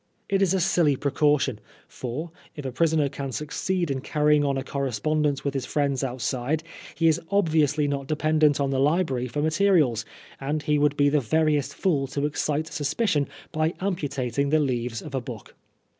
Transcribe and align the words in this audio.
It 0.29 0.41
is 0.41 0.55
a 0.55 0.59
silly 0.59 0.95
precaution, 0.95 1.59
for 1.87 2.31
if 2.55 2.65
a 2.65 2.71
prisoner 2.71 3.07
can 3.07 3.31
succeed 3.31 3.91
in 3.91 4.01
carrying 4.01 4.43
on 4.43 4.57
a 4.57 4.63
correspondence 4.63 5.43
with 5.43 5.53
his 5.53 5.67
friends 5.67 6.03
outside, 6.03 6.63
he 6.95 7.07
is 7.07 7.21
obviously 7.29 7.87
not 7.87 8.07
dependent 8.07 8.59
on 8.59 8.71
the 8.71 8.79
library 8.79 9.27
for 9.27 9.43
materials, 9.43 10.03
and 10.39 10.63
he 10.63 10.79
would 10.79 10.97
be 10.97 11.09
the 11.09 11.21
veriest 11.21 11.75
fool 11.75 12.07
to 12.07 12.25
excite 12.25 12.65
suspicion 12.65 13.27
by 13.51 13.75
amputating 13.79 14.49
the 14.49 14.57
leaves 14.59 15.03
of 15.03 15.13
a 15.13 15.21
book. 15.21 15.53